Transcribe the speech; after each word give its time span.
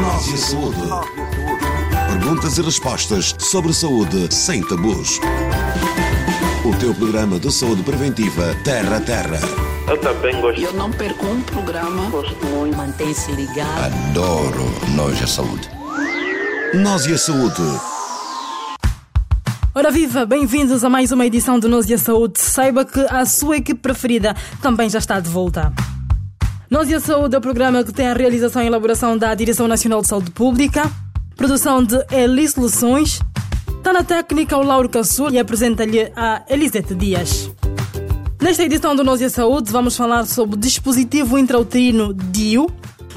Nós 0.00 0.28
e 0.28 0.34
a 0.34 0.36
saúde. 0.38 0.80
Perguntas 2.08 2.56
e 2.56 2.62
respostas 2.62 3.34
sobre 3.38 3.74
saúde 3.74 4.34
sem 4.34 4.62
tabus. 4.62 5.20
O 6.64 6.74
teu 6.78 6.94
programa 6.94 7.38
de 7.38 7.52
saúde 7.52 7.82
preventiva 7.82 8.56
Terra 8.64 8.96
a 8.96 9.00
Terra. 9.00 9.38
Eu 9.86 9.98
também 9.98 10.40
gosto. 10.40 10.58
Eu 10.58 10.72
não 10.72 10.90
perco 10.90 11.26
um 11.26 11.42
programa. 11.42 12.08
Gosto 12.08 12.46
muito. 12.46 12.74
Mantém-se 12.78 13.30
ligado. 13.32 13.94
Adoro 14.08 14.64
Nós 14.94 15.20
e 15.20 15.24
a 15.24 15.26
Saúde. 15.26 15.68
Nós 16.74 17.04
e 17.04 17.12
a 17.12 17.18
Saúde. 17.18 17.62
Ora 19.74 19.90
viva, 19.90 20.24
bem-vindos 20.24 20.82
a 20.82 20.88
mais 20.88 21.12
uma 21.12 21.26
edição 21.26 21.58
do 21.58 21.68
Nós 21.68 21.88
e 21.90 21.94
a 21.94 21.98
Saúde. 21.98 22.40
Saiba 22.40 22.86
que 22.86 23.00
a 23.00 23.26
sua 23.26 23.58
equipe 23.58 23.80
preferida 23.80 24.34
também 24.62 24.88
já 24.88 24.98
está 24.98 25.20
de 25.20 25.28
volta. 25.28 25.70
Nós 26.70 26.88
e 26.88 26.94
a 26.94 27.00
Saúde 27.00 27.34
é 27.34 27.38
o 27.38 27.40
programa 27.40 27.82
que 27.82 27.92
tem 27.92 28.06
a 28.06 28.14
realização 28.14 28.62
e 28.62 28.66
elaboração 28.68 29.18
da 29.18 29.34
Direção 29.34 29.66
Nacional 29.66 30.02
de 30.02 30.06
Saúde 30.06 30.30
Pública, 30.30 30.88
produção 31.34 31.82
de 31.82 31.96
Eli 32.12 32.46
Soluções, 32.48 33.20
está 33.76 33.92
na 33.92 34.04
técnica 34.04 34.56
o 34.56 34.62
Lauro 34.62 34.88
Caçul 34.88 35.32
e 35.32 35.38
apresenta-lhe 35.40 36.12
a 36.14 36.44
Elisete 36.48 36.94
Dias. 36.94 37.50
Nesta 38.40 38.62
edição 38.62 38.94
do 38.94 39.02
Nós 39.02 39.20
e 39.20 39.24
a 39.24 39.30
Saúde 39.30 39.72
vamos 39.72 39.96
falar 39.96 40.24
sobre 40.26 40.54
o 40.54 40.58
dispositivo 40.58 41.36
intrauterino 41.36 42.14
DIU, 42.14 42.70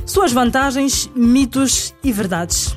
suas 0.04 0.31
vantagens, 0.34 1.07
mitos 1.15 1.93
e 2.04 2.12
verdades. 2.12 2.76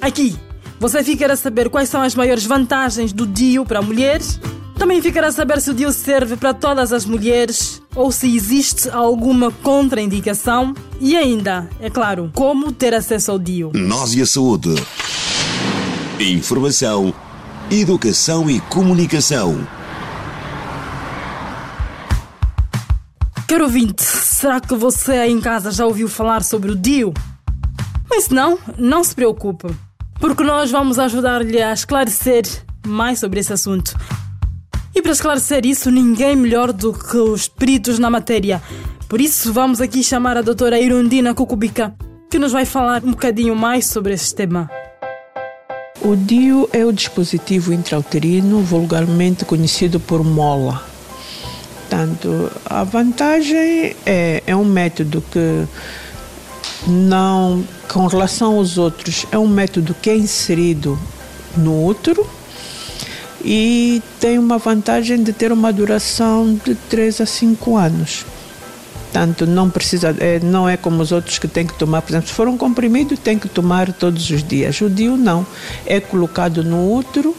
Aqui, 0.00 0.36
você 0.80 1.04
ficará 1.04 1.34
a 1.34 1.36
saber 1.36 1.70
quais 1.70 1.88
são 1.88 2.02
as 2.02 2.16
maiores 2.16 2.44
vantagens 2.44 3.12
do 3.12 3.24
DIU 3.24 3.64
para 3.64 3.80
mulheres, 3.80 4.40
também 4.76 5.00
ficará 5.00 5.28
a 5.28 5.32
saber 5.32 5.60
se 5.60 5.70
o 5.70 5.74
DIU 5.74 5.92
serve 5.92 6.36
para 6.36 6.52
todas 6.52 6.92
as 6.92 7.04
mulheres 7.04 7.79
ou 7.94 8.12
se 8.12 8.34
existe 8.34 8.88
alguma 8.90 9.50
contraindicação 9.50 10.74
e 11.00 11.16
ainda, 11.16 11.68
é 11.80 11.90
claro, 11.90 12.30
como 12.34 12.72
ter 12.72 12.94
acesso 12.94 13.32
ao 13.32 13.38
DIU. 13.38 13.72
Nós 13.74 14.14
e 14.14 14.22
a 14.22 14.26
Saúde. 14.26 14.74
Informação, 16.18 17.12
educação 17.70 18.48
e 18.50 18.60
comunicação. 18.60 19.66
Caro 23.46 23.64
ouvinte, 23.64 24.02
será 24.02 24.60
que 24.60 24.74
você 24.76 25.12
aí 25.12 25.32
em 25.32 25.40
casa 25.40 25.72
já 25.72 25.84
ouviu 25.84 26.08
falar 26.08 26.44
sobre 26.44 26.70
o 26.70 26.76
DIU? 26.76 27.12
Mas 28.08 28.24
se 28.24 28.34
não, 28.34 28.58
não 28.78 29.02
se 29.02 29.14
preocupe, 29.14 29.66
porque 30.20 30.44
nós 30.44 30.70
vamos 30.70 30.98
ajudar-lhe 30.98 31.60
a 31.60 31.72
esclarecer 31.72 32.44
mais 32.86 33.18
sobre 33.18 33.40
esse 33.40 33.52
assunto. 33.52 33.94
E 34.94 35.00
para 35.00 35.12
esclarecer 35.12 35.64
isso, 35.64 35.90
ninguém 35.90 36.34
melhor 36.34 36.72
do 36.72 36.92
que 36.92 37.16
os 37.16 37.46
peritos 37.46 37.98
na 37.98 38.10
matéria. 38.10 38.60
Por 39.08 39.20
isso, 39.20 39.52
vamos 39.52 39.80
aqui 39.80 40.02
chamar 40.02 40.36
a 40.36 40.42
doutora 40.42 40.80
Irundina 40.80 41.34
Cucubica, 41.34 41.94
que 42.28 42.38
nos 42.38 42.52
vai 42.52 42.64
falar 42.64 43.02
um 43.04 43.10
bocadinho 43.10 43.54
mais 43.54 43.86
sobre 43.86 44.14
esse 44.14 44.34
tema. 44.34 44.68
O 46.02 46.16
DIU 46.16 46.68
é 46.72 46.84
o 46.84 46.92
dispositivo 46.92 47.72
intrauterino 47.72 48.62
vulgarmente 48.62 49.44
conhecido 49.44 50.00
por 50.00 50.24
mola. 50.24 50.82
Portanto, 51.80 52.50
a 52.64 52.82
vantagem 52.84 53.94
é, 54.06 54.42
é 54.46 54.56
um 54.56 54.64
método 54.64 55.22
que 55.30 55.66
não, 56.86 57.64
com 57.88 58.06
relação 58.06 58.56
aos 58.56 58.78
outros, 58.78 59.26
é 59.30 59.38
um 59.38 59.48
método 59.48 59.94
que 60.00 60.08
é 60.08 60.16
inserido 60.16 60.98
no 61.56 61.84
útero 61.84 62.26
e 63.44 64.02
tem 64.18 64.38
uma 64.38 64.58
vantagem 64.58 65.22
de 65.22 65.32
ter 65.32 65.52
uma 65.52 65.72
duração 65.72 66.58
de 66.64 66.74
3 66.74 67.20
a 67.20 67.26
5 67.26 67.76
anos. 67.76 68.24
Portanto, 69.04 69.44
não 69.44 69.68
precisa, 69.68 70.14
é, 70.20 70.38
não 70.38 70.68
é 70.68 70.76
como 70.76 71.02
os 71.02 71.10
outros 71.10 71.38
que 71.38 71.48
tem 71.48 71.66
que 71.66 71.74
tomar, 71.74 72.00
por 72.02 72.12
exemplo, 72.12 72.28
se 72.28 72.34
for 72.34 72.46
um 72.46 72.56
comprimido, 72.56 73.16
tem 73.16 73.38
que 73.38 73.48
tomar 73.48 73.92
todos 73.92 74.30
os 74.30 74.42
dias. 74.42 74.80
O 74.80 74.88
DIU 74.88 75.16
não. 75.16 75.44
É 75.84 75.98
colocado 75.98 76.62
no 76.62 76.94
útero 76.94 77.34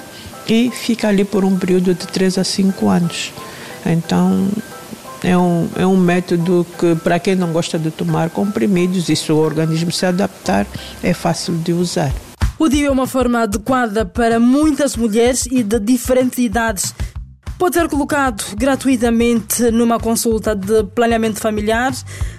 e 0.47 0.69
fica 0.69 1.07
ali 1.07 1.23
por 1.23 1.45
um 1.45 1.57
período 1.57 1.93
de 1.93 2.07
3 2.07 2.39
a 2.39 2.43
5 2.43 2.89
anos. 2.89 3.31
Então, 3.85 4.49
é 5.23 5.37
um, 5.37 5.69
é 5.77 5.85
um 5.85 5.95
método 5.95 6.65
que, 6.77 6.95
para 6.95 7.19
quem 7.19 7.35
não 7.35 7.53
gosta 7.53 7.79
de 7.79 7.89
tomar 7.89 8.29
comprimidos 8.29 9.07
e 9.07 9.15
se 9.15 9.31
o 9.31 9.37
organismo 9.37 9.91
se 9.91 10.05
adaptar, 10.05 10.67
é 11.01 11.13
fácil 11.13 11.55
de 11.55 11.71
usar. 11.71 12.11
O 12.61 12.69
DIU 12.69 12.89
é 12.89 12.91
uma 12.91 13.07
forma 13.07 13.39
adequada 13.39 14.05
para 14.05 14.39
muitas 14.39 14.95
mulheres 14.95 15.47
e 15.47 15.63
de 15.63 15.79
diferentes 15.79 16.37
idades. 16.37 16.93
Pode 17.57 17.73
ser 17.73 17.89
colocado 17.89 18.43
gratuitamente 18.55 19.71
numa 19.71 19.99
consulta 19.99 20.55
de 20.55 20.83
planeamento 20.93 21.39
familiar, 21.39 21.91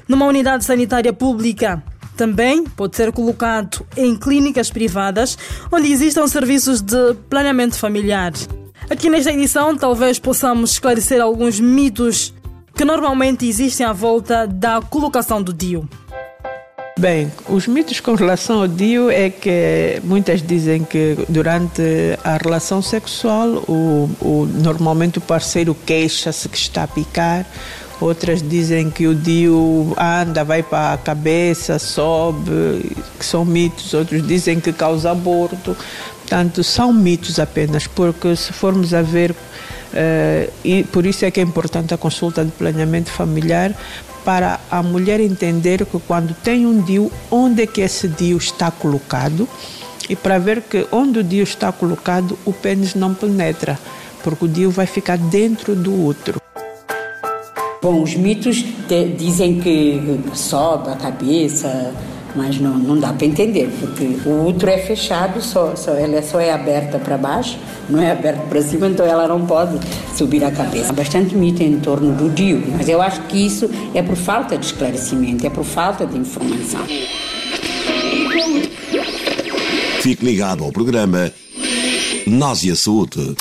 numa 0.06 0.24
unidade 0.26 0.64
sanitária 0.64 1.12
pública. 1.12 1.82
Também 2.16 2.62
pode 2.62 2.94
ser 2.94 3.10
colocado 3.10 3.84
em 3.96 4.14
clínicas 4.14 4.70
privadas, 4.70 5.36
onde 5.72 5.90
existam 5.90 6.28
serviços 6.28 6.80
de 6.80 7.14
planeamento 7.28 7.76
familiar. 7.76 8.32
Aqui 8.88 9.10
nesta 9.10 9.32
edição, 9.32 9.76
talvez 9.76 10.20
possamos 10.20 10.74
esclarecer 10.74 11.20
alguns 11.20 11.58
mitos 11.58 12.32
que 12.76 12.84
normalmente 12.84 13.44
existem 13.44 13.84
à 13.84 13.92
volta 13.92 14.46
da 14.46 14.80
colocação 14.82 15.42
do 15.42 15.52
DIU. 15.52 15.88
Bem, 17.02 17.32
os 17.48 17.66
mitos 17.66 17.98
com 17.98 18.14
relação 18.14 18.60
ao 18.60 18.68
DIU 18.68 19.10
é 19.10 19.28
que 19.28 20.00
muitas 20.04 20.40
dizem 20.40 20.84
que 20.84 21.18
durante 21.28 21.82
a 22.22 22.36
relação 22.36 22.80
sexual 22.80 23.48
o, 23.66 24.08
o 24.20 24.46
normalmente 24.62 25.18
o 25.18 25.20
parceiro 25.20 25.74
queixa-se 25.84 26.48
que 26.48 26.56
está 26.56 26.84
a 26.84 26.86
picar, 26.86 27.44
outras 28.00 28.40
dizem 28.40 28.88
que 28.88 29.08
o 29.08 29.16
DIU 29.16 29.96
anda, 29.98 30.44
vai 30.44 30.62
para 30.62 30.92
a 30.92 30.96
cabeça, 30.96 31.76
sobe, 31.76 32.94
que 33.18 33.26
são 33.26 33.44
mitos, 33.44 33.92
outros 33.94 34.24
dizem 34.24 34.60
que 34.60 34.72
causa 34.72 35.10
aborto. 35.10 35.76
Portanto, 36.20 36.62
são 36.62 36.92
mitos 36.92 37.40
apenas, 37.40 37.84
porque 37.88 38.36
se 38.36 38.52
formos 38.52 38.94
a 38.94 39.02
ver, 39.02 39.32
uh, 39.32 40.52
e 40.64 40.84
por 40.84 41.04
isso 41.04 41.24
é 41.24 41.32
que 41.32 41.40
é 41.40 41.42
importante 41.42 41.92
a 41.92 41.98
consulta 41.98 42.44
de 42.44 42.52
planeamento 42.52 43.10
familiar, 43.10 43.74
para 44.24 44.60
a 44.70 44.82
mulher 44.82 45.20
entender 45.20 45.84
que 45.84 45.98
quando 46.00 46.34
tem 46.34 46.66
um 46.66 46.80
DIU, 46.80 47.10
onde 47.30 47.62
é 47.62 47.66
que 47.66 47.80
esse 47.80 48.08
DIU 48.08 48.36
está 48.36 48.70
colocado 48.70 49.48
e 50.08 50.16
para 50.16 50.38
ver 50.38 50.62
que 50.62 50.86
onde 50.92 51.18
o 51.18 51.24
DIU 51.24 51.42
está 51.42 51.72
colocado, 51.72 52.38
o 52.44 52.52
pênis 52.52 52.94
não 52.94 53.14
penetra, 53.14 53.78
porque 54.22 54.44
o 54.44 54.48
DIU 54.48 54.70
vai 54.70 54.86
ficar 54.86 55.16
dentro 55.16 55.74
do 55.74 56.04
útero. 56.04 56.40
Bom, 57.80 58.02
os 58.02 58.14
mitos 58.14 58.62
te, 58.86 59.08
dizem 59.08 59.60
que 59.60 60.00
sobe 60.34 60.90
a 60.90 60.94
cabeça, 60.94 61.92
mas 62.34 62.58
não, 62.58 62.78
não 62.78 62.98
dá 62.98 63.12
para 63.12 63.26
entender, 63.26 63.70
porque 63.80 64.28
o 64.28 64.46
útero 64.46 64.70
é 64.70 64.78
fechado, 64.78 65.40
só, 65.40 65.74
só, 65.76 65.92
ela 65.92 66.22
só 66.22 66.40
é 66.40 66.52
aberta 66.52 66.98
para 66.98 67.16
baixo, 67.16 67.58
não 67.88 68.00
é 68.00 68.10
aberta 68.10 68.42
para 68.42 68.62
cima, 68.62 68.88
então 68.88 69.04
ela 69.04 69.28
não 69.28 69.46
pode 69.46 69.78
subir 70.16 70.44
a 70.44 70.50
cabeça. 70.50 70.90
Há 70.90 70.92
bastante 70.92 71.34
mito 71.34 71.62
em 71.62 71.78
torno 71.80 72.14
do 72.14 72.30
DIU, 72.30 72.62
mas 72.76 72.88
eu 72.88 73.00
acho 73.00 73.22
que 73.22 73.46
isso 73.46 73.68
é 73.94 74.02
por 74.02 74.16
falta 74.16 74.56
de 74.56 74.66
esclarecimento, 74.66 75.46
é 75.46 75.50
por 75.50 75.64
falta 75.64 76.06
de 76.06 76.18
informação. 76.18 76.84
Fique 80.00 80.24
ligado 80.24 80.64
ao 80.64 80.72
programa 80.72 81.30
Nós 82.26 82.64
e 82.64 82.70
a 82.70 82.76
Saúde. 82.76 83.36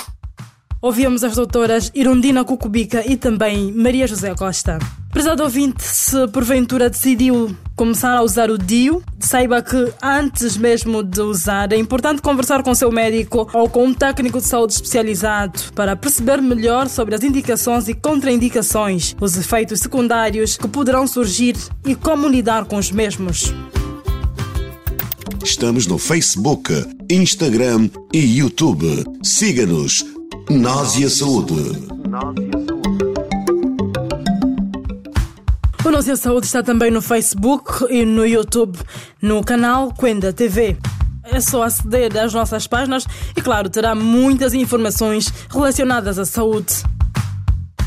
Ouvimos 0.81 1.23
as 1.23 1.35
doutoras 1.35 1.91
Irundina 1.93 2.43
Cucubica 2.43 3.03
e 3.07 3.15
também 3.15 3.71
Maria 3.71 4.07
José 4.07 4.33
Costa. 4.35 4.79
Prezado 5.21 5.43
ouvinte, 5.43 5.83
se 5.83 6.27
porventura 6.29 6.89
decidiu 6.89 7.55
começar 7.75 8.17
a 8.17 8.23
usar 8.23 8.49
o 8.49 8.57
DIU, 8.57 9.03
saiba 9.19 9.61
que 9.61 9.93
antes 10.01 10.57
mesmo 10.57 11.03
de 11.03 11.21
usar 11.21 11.71
é 11.71 11.77
importante 11.77 12.23
conversar 12.23 12.63
com 12.63 12.73
seu 12.73 12.91
médico 12.91 13.47
ou 13.53 13.69
com 13.69 13.85
um 13.85 13.93
técnico 13.93 14.39
de 14.39 14.47
saúde 14.47 14.73
especializado 14.73 15.59
para 15.75 15.95
perceber 15.95 16.41
melhor 16.41 16.89
sobre 16.89 17.13
as 17.13 17.23
indicações 17.23 17.87
e 17.87 17.93
contraindicações, 17.93 19.15
os 19.21 19.37
efeitos 19.37 19.81
secundários 19.81 20.57
que 20.57 20.67
poderão 20.67 21.05
surgir 21.05 21.55
e 21.85 21.93
como 21.93 22.27
lidar 22.27 22.65
com 22.65 22.77
os 22.77 22.89
mesmos. 22.89 23.53
Estamos 25.43 25.85
no 25.85 25.99
Facebook, 25.99 26.73
Instagram 27.11 27.91
e 28.11 28.39
YouTube. 28.39 29.05
Siga-nos. 29.21 30.03
Nós 30.49 30.97
e 30.97 31.05
a 31.05 31.09
Saúde. 31.11 31.53
O 31.53 32.09
Nós 32.09 32.33
e 32.39 32.57
a 32.57 32.65
Saúde 32.65 32.80
está 36.43 36.61
também 36.61 36.91
no 36.91 37.01
Facebook 37.01 37.85
e 37.89 38.05
no 38.05 38.25
YouTube, 38.25 38.77
no 39.21 39.43
canal 39.43 39.91
Quenda 39.93 40.31
TV. 40.31 40.77
É 41.23 41.39
só 41.39 41.63
aceder 41.63 42.15
às 42.17 42.33
nossas 42.33 42.67
páginas 42.67 43.05
e, 43.35 43.41
claro, 43.41 43.69
terá 43.69 43.95
muitas 43.95 44.53
informações 44.53 45.33
relacionadas 45.49 46.19
à 46.19 46.25
saúde. 46.25 46.83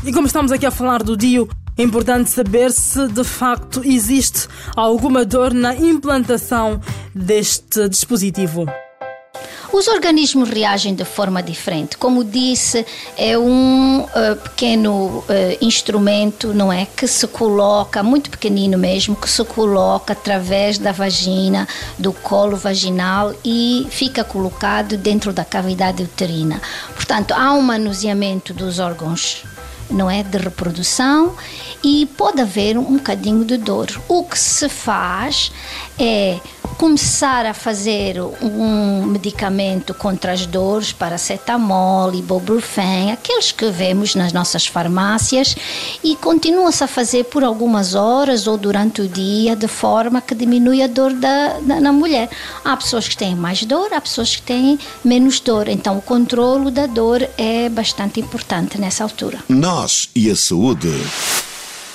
E 0.03 0.11
como 0.11 0.27
estamos 0.27 0.51
aqui 0.51 0.65
a 0.65 0.71
falar 0.71 1.03
do 1.03 1.15
DIU, 1.15 1.47
é 1.77 1.83
importante 1.83 2.29
saber 2.29 2.71
se 2.71 3.07
de 3.07 3.23
facto 3.23 3.81
existe 3.83 4.47
alguma 4.75 5.23
dor 5.23 5.53
na 5.53 5.75
implantação 5.75 6.81
deste 7.13 7.87
dispositivo. 7.87 8.65
Os 9.75 9.87
organismos 9.87 10.49
reagem 10.49 10.95
de 10.95 11.03
forma 11.03 11.43
diferente. 11.43 11.97
Como 11.97 12.23
disse, 12.23 12.85
é 13.17 13.37
um 13.37 14.01
uh, 14.01 14.35
pequeno 14.41 15.19
uh, 15.19 15.25
instrumento, 15.59 16.53
não 16.53 16.71
é, 16.71 16.85
que 16.85 17.05
se 17.07 17.27
coloca 17.27 18.01
muito 18.01 18.29
pequenino 18.29 18.77
mesmo, 18.77 19.15
que 19.15 19.29
se 19.29 19.43
coloca 19.43 20.13
através 20.13 20.77
da 20.77 20.93
vagina, 20.93 21.67
do 21.99 22.13
colo 22.13 22.55
vaginal 22.55 23.33
e 23.43 23.85
fica 23.89 24.23
colocado 24.23 24.97
dentro 24.97 25.33
da 25.33 25.43
cavidade 25.43 26.03
uterina. 26.03 26.61
Portanto, 26.93 27.33
há 27.33 27.53
um 27.53 27.61
manuseamento 27.61 28.53
dos 28.53 28.79
órgãos 28.79 29.43
não 29.89 30.09
é 30.09 30.23
de 30.23 30.37
reprodução 30.37 31.35
e 31.83 32.05
pode 32.17 32.41
haver 32.41 32.77
um 32.77 32.95
bocadinho 32.97 33.45
de 33.45 33.57
dor. 33.57 33.87
O 34.07 34.23
que 34.23 34.37
se 34.37 34.67
faz 34.67 35.51
é 35.99 36.39
começar 36.67 37.45
a 37.45 37.53
fazer 37.53 38.19
um 38.41 39.05
medicamento 39.05 39.93
contra 39.93 40.31
as 40.31 40.45
dores, 40.45 40.91
paracetamol, 40.91 42.13
ibuprofen, 42.13 43.11
aqueles 43.11 43.51
que 43.51 43.69
vemos 43.69 44.15
nas 44.15 44.33
nossas 44.33 44.65
farmácias 44.65 45.55
e 46.03 46.15
continua-se 46.15 46.83
a 46.83 46.87
fazer 46.87 47.25
por 47.25 47.43
algumas 47.43 47.95
horas 47.95 48.47
ou 48.47 48.57
durante 48.57 49.01
o 49.01 49.07
dia 49.07 49.55
de 49.55 49.67
forma 49.67 50.21
que 50.21 50.35
diminui 50.35 50.81
a 50.81 50.87
dor 50.87 51.13
da, 51.13 51.59
da, 51.59 51.79
na 51.79 51.91
mulher. 51.91 52.29
Há 52.63 52.75
pessoas 52.77 53.07
que 53.07 53.17
têm 53.17 53.35
mais 53.35 53.63
dor, 53.63 53.93
há 53.93 54.01
pessoas 54.01 54.35
que 54.35 54.41
têm 54.41 54.79
menos 55.03 55.39
dor, 55.39 55.67
então 55.67 55.97
o 55.97 56.01
controlo 56.01 56.71
da 56.71 56.85
dor 56.85 57.27
é 57.37 57.69
bastante 57.69 58.19
importante 58.19 58.79
nessa 58.79 59.03
altura. 59.03 59.39
Nós 59.47 60.09
e 60.15 60.29
a 60.29 60.35
saúde. 60.35 60.91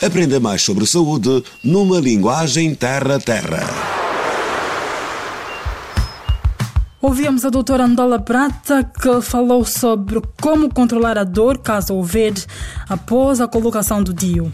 Aprenda 0.03 0.41
mais 0.41 0.63
sobre 0.63 0.87
saúde 0.87 1.45
numa 1.63 2.01
linguagem 2.01 2.75
terra-terra. 2.75 4.00
Ouvimos 7.03 7.47
a 7.47 7.49
doutora 7.49 7.85
Andola 7.85 8.19
Prata 8.19 8.85
que 8.85 9.23
falou 9.23 9.65
sobre 9.65 10.21
como 10.39 10.69
controlar 10.69 11.17
a 11.17 11.25
dor 11.25 11.57
caso 11.57 11.95
houver 11.95 12.35
após 12.91 13.41
a 13.41 13.49
colocação 13.49 14.03
do 14.03 14.13
DIU. 14.13 14.53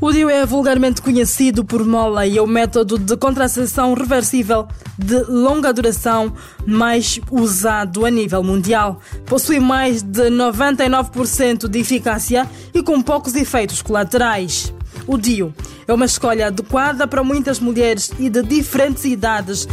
O 0.00 0.10
DIU 0.10 0.30
é 0.30 0.46
vulgarmente 0.46 1.02
conhecido 1.02 1.62
por 1.62 1.84
mola 1.84 2.26
e 2.26 2.38
é 2.38 2.42
o 2.42 2.46
método 2.46 2.98
de 2.98 3.14
contracepção 3.18 3.92
reversível 3.92 4.66
de 4.98 5.24
longa 5.24 5.74
duração 5.74 6.32
mais 6.66 7.20
usado 7.30 8.06
a 8.06 8.10
nível 8.10 8.42
mundial. 8.42 8.98
Possui 9.26 9.60
mais 9.60 10.02
de 10.02 10.30
99% 10.30 11.68
de 11.68 11.78
eficácia 11.78 12.48
e 12.72 12.82
com 12.82 13.02
poucos 13.02 13.34
efeitos 13.34 13.82
colaterais. 13.82 14.72
O 15.06 15.18
DIU 15.18 15.52
é 15.86 15.92
uma 15.92 16.06
escolha 16.06 16.46
adequada 16.46 17.06
para 17.06 17.22
muitas 17.22 17.60
mulheres 17.60 18.10
e 18.18 18.30
de 18.30 18.42
diferentes 18.42 19.04
idades 19.04 19.68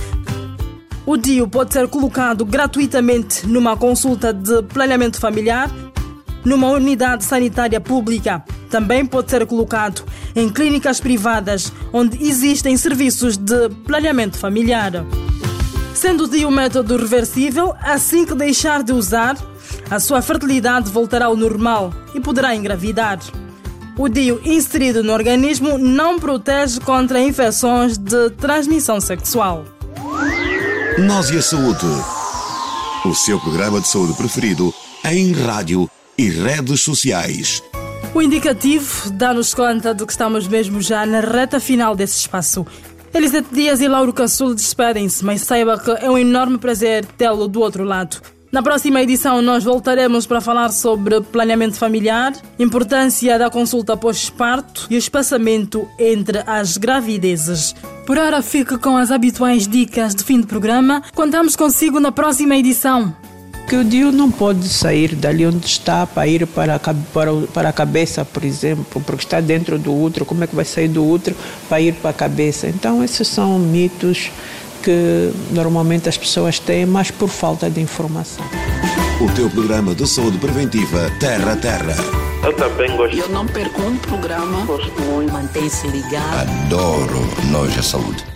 o 1.05 1.17
DIU 1.17 1.47
pode 1.47 1.73
ser 1.73 1.87
colocado 1.87 2.45
gratuitamente 2.45 3.45
numa 3.45 3.75
consulta 3.75 4.33
de 4.33 4.63
planeamento 4.63 5.19
familiar, 5.19 5.69
numa 6.45 6.69
unidade 6.69 7.23
sanitária 7.25 7.79
pública. 7.79 8.43
Também 8.69 9.05
pode 9.05 9.29
ser 9.29 9.45
colocado 9.45 10.03
em 10.35 10.49
clínicas 10.49 10.99
privadas 10.99 11.71
onde 11.91 12.23
existem 12.23 12.75
serviços 12.77 13.37
de 13.37 13.69
planeamento 13.85 14.37
familiar. 14.37 14.91
Sendo 15.93 16.23
o 16.23 16.27
DIU 16.27 16.49
método 16.49 16.97
reversível, 16.97 17.73
assim 17.81 18.25
que 18.25 18.33
deixar 18.33 18.81
de 18.81 18.91
usar, 18.91 19.37
a 19.91 19.99
sua 19.99 20.21
fertilidade 20.21 20.89
voltará 20.89 21.25
ao 21.25 21.35
normal 21.35 21.93
e 22.15 22.19
poderá 22.19 22.55
engravidar. 22.55 23.19
O 23.97 24.09
DIU 24.09 24.41
inserido 24.43 25.03
no 25.03 25.13
organismo 25.13 25.77
não 25.77 26.17
protege 26.17 26.79
contra 26.79 27.21
infecções 27.21 27.97
de 27.97 28.31
transmissão 28.31 28.99
sexual. 28.99 29.65
Nós 30.99 31.31
e 31.31 31.37
a 31.37 31.41
Saúde. 31.41 31.87
O 33.03 33.15
seu 33.15 33.39
programa 33.39 33.81
de 33.81 33.87
saúde 33.87 34.13
preferido 34.13 34.71
em 35.03 35.31
rádio 35.33 35.89
e 36.15 36.29
redes 36.29 36.81
sociais. 36.81 37.63
O 38.13 38.21
indicativo 38.21 39.09
dá-nos 39.09 39.55
conta 39.55 39.93
de 39.95 40.05
que 40.05 40.11
estamos 40.11 40.47
mesmo 40.47 40.81
já 40.81 41.03
na 41.03 41.19
reta 41.19 41.59
final 41.59 41.95
desse 41.95 42.19
espaço. 42.19 42.63
Elisete 43.11 43.47
Dias 43.51 43.81
e 43.81 43.87
Lauro 43.87 44.13
Caçul 44.13 44.53
despedem-se, 44.53 45.25
mas 45.25 45.41
saiba 45.41 45.79
que 45.79 45.89
é 45.89 46.09
um 46.09 46.17
enorme 46.17 46.59
prazer 46.59 47.03
tê-lo 47.05 47.47
do 47.47 47.61
outro 47.61 47.83
lado. 47.83 48.21
Na 48.53 48.61
próxima 48.61 49.01
edição, 49.01 49.41
nós 49.41 49.63
voltaremos 49.63 50.27
para 50.27 50.39
falar 50.39 50.71
sobre 50.71 51.19
planeamento 51.21 51.75
familiar, 51.75 52.33
importância 52.59 53.39
da 53.39 53.49
consulta 53.49 53.97
pós-parto 53.97 54.85
e 54.91 54.95
espaçamento 54.95 55.89
entre 55.97 56.43
as 56.45 56.77
gravidezes. 56.77 57.73
Por 58.05 58.15
hora, 58.15 58.43
fique 58.43 58.77
com 58.77 58.95
as 58.95 59.09
habituais 59.09 59.67
dicas 59.67 60.13
de 60.13 60.23
fim 60.23 60.39
de 60.39 60.45
programa. 60.45 61.01
Contamos 61.15 61.55
consigo 61.55 61.99
na 61.99 62.11
próxima 62.11 62.55
edição. 62.55 63.11
Que 63.67 63.75
o 63.75 63.83
Dio 63.83 64.11
não 64.11 64.29
pode 64.29 64.69
sair 64.69 65.15
dali 65.15 65.47
onde 65.47 65.65
está 65.65 66.05
para 66.05 66.27
ir 66.27 66.45
para 66.45 66.75
a, 66.75 66.79
para, 66.79 67.31
para 67.51 67.69
a 67.69 67.73
cabeça, 67.73 68.23
por 68.23 68.43
exemplo, 68.43 69.01
porque 69.03 69.23
está 69.23 69.41
dentro 69.41 69.79
do 69.79 69.99
útero. 69.99 70.25
Como 70.25 70.43
é 70.43 70.47
que 70.47 70.55
vai 70.55 70.65
sair 70.65 70.89
do 70.89 71.03
útero 71.03 71.35
para 71.67 71.81
ir 71.81 71.95
para 71.95 72.11
a 72.11 72.13
cabeça? 72.13 72.67
Então, 72.67 73.03
esses 73.03 73.27
são 73.27 73.57
mitos 73.57 74.29
que 74.83 75.31
normalmente 75.51 76.09
as 76.09 76.17
pessoas 76.17 76.59
têm, 76.59 76.85
mas 76.85 77.09
por 77.09 77.29
falta 77.29 77.69
de 77.69 77.79
informação. 77.81 78.45
O 79.21 79.31
teu 79.33 79.49
programa 79.49 79.95
de 79.95 80.07
saúde 80.07 80.37
preventiva 80.37 81.09
Terra 81.19 81.55
Terra. 81.55 81.95
Eu 82.43 82.53
também 82.53 82.95
gosto. 82.97 83.15
Eu 83.15 83.29
não 83.29 83.47
perco 83.47 83.81
um 83.81 83.95
programa. 83.97 84.65
Gosto 84.65 85.01
muito. 85.01 85.31
Mantém-se 85.31 85.87
ligado. 85.87 86.49
Adoro 86.65 87.21
Nós 87.49 87.77
a 87.77 87.81
Saúde. 87.81 88.32